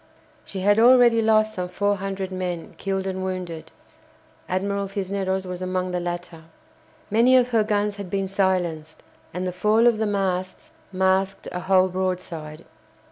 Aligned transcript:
She 0.43 0.61
had 0.61 0.79
already 0.79 1.21
lost 1.21 1.53
some 1.53 1.69
four 1.69 1.97
hundred 1.97 2.31
men 2.31 2.73
killed 2.79 3.05
and 3.05 3.23
wounded 3.23 3.71
(Admiral 4.49 4.87
Cisneros 4.87 5.45
was 5.45 5.61
among 5.61 5.91
the 5.91 5.99
latter). 5.99 6.45
Many 7.11 7.37
of 7.37 7.49
her 7.49 7.63
guns 7.63 7.97
had 7.97 8.09
been 8.09 8.27
silenced, 8.27 9.03
and 9.31 9.45
the 9.45 9.51
fall 9.51 9.85
of 9.85 9.99
the 9.99 10.07
masts 10.07 10.71
masked 10.91 11.47
a 11.51 11.59
whole 11.59 11.87
broadside. 11.89 12.65